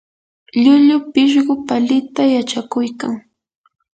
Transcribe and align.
llullu 0.61 0.95
pishqu 1.13 1.53
palita 1.67 2.21
yachakuykan. 2.35 3.13